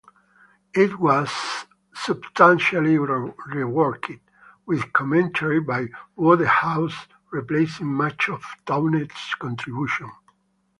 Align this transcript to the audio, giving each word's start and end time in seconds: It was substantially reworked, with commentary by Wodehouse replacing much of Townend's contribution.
It 0.73 0.97
was 0.99 1.29
substantially 1.93 2.95
reworked, 2.97 4.19
with 4.65 4.91
commentary 4.93 5.59
by 5.59 5.89
Wodehouse 6.15 7.05
replacing 7.29 7.85
much 7.85 8.27
of 8.27 8.43
Townend's 8.65 9.13
contribution. 9.37 10.09